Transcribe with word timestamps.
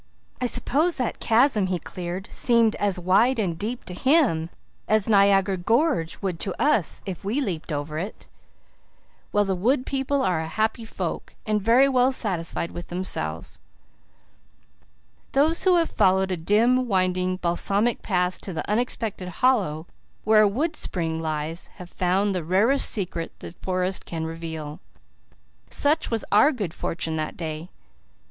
I 0.41 0.47
suppose 0.47 0.97
that 0.97 1.19
chasm 1.19 1.67
he 1.67 1.77
cleared 1.77 2.27
seemed 2.31 2.73
as 2.77 2.97
wide 2.97 3.37
and 3.37 3.55
deep 3.55 3.85
to 3.85 3.93
him 3.93 4.49
as 4.87 5.07
Niagara 5.07 5.57
Gorge 5.57 6.23
would 6.23 6.39
to 6.39 6.59
us 6.59 7.03
if 7.05 7.23
we 7.23 7.39
leaped 7.39 7.71
over 7.71 7.99
it. 7.99 8.27
Well, 9.31 9.45
the 9.45 9.53
wood 9.53 9.85
people 9.85 10.23
are 10.23 10.41
a 10.41 10.47
happy 10.47 10.85
folk 10.85 11.35
and 11.45 11.61
very 11.61 11.87
well 11.87 12.11
satisfied 12.11 12.71
with 12.71 12.87
themselves." 12.87 13.59
Those 15.33 15.65
who 15.65 15.75
have 15.75 15.91
followed 15.91 16.31
a 16.31 16.35
dim, 16.35 16.87
winding, 16.87 17.37
balsamic 17.37 18.01
path 18.01 18.41
to 18.41 18.53
the 18.53 18.67
unexpected 18.67 19.29
hollow 19.29 19.85
where 20.23 20.41
a 20.41 20.47
wood 20.47 20.75
spring 20.75 21.21
lies 21.21 21.67
have 21.75 21.91
found 21.91 22.33
the 22.33 22.43
rarest 22.43 22.89
secret 22.89 23.33
the 23.37 23.51
forest 23.51 24.07
can 24.07 24.25
reveal. 24.25 24.79
Such 25.69 26.09
was 26.09 26.25
our 26.31 26.51
good 26.51 26.73
fortune 26.73 27.17
that 27.17 27.37
day. 27.37 27.69